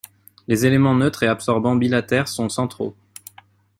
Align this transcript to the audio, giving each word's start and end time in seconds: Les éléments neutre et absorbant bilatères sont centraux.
Les 0.47 0.65
éléments 0.65 0.95
neutre 0.95 1.21
et 1.21 1.27
absorbant 1.27 1.75
bilatères 1.75 2.27
sont 2.27 2.49
centraux. 2.49 2.95